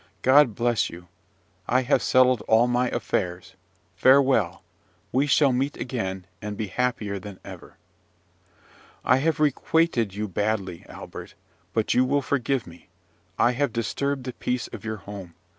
God 0.23 0.55
bless 0.55 0.89
you! 0.89 1.07
I 1.67 1.83
have 1.83 2.01
settled 2.01 2.41
all 2.47 2.65
my 2.65 2.89
affairs! 2.89 3.53
Farewell! 3.95 4.63
We 5.11 5.27
shall 5.27 5.51
meet 5.53 5.77
again, 5.77 6.25
and 6.41 6.57
be 6.57 6.69
happier 6.69 7.19
than 7.19 7.39
ever." 7.45 7.77
"I 9.05 9.17
have 9.17 9.39
requited 9.39 10.15
you 10.15 10.27
badly, 10.27 10.87
Albert; 10.89 11.35
but 11.71 11.93
you 11.93 12.03
will 12.03 12.23
forgive 12.23 12.65
me. 12.65 12.89
I 13.37 13.51
have 13.51 13.71
disturbed 13.71 14.23
the 14.23 14.33
peace 14.33 14.65
of 14.69 14.83
your 14.83 14.97
home. 14.97 15.35